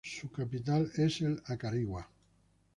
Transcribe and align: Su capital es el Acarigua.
Su 0.03 0.31
capital 0.31 0.91
es 0.97 1.21
el 1.21 1.43
Acarigua. 1.45 2.09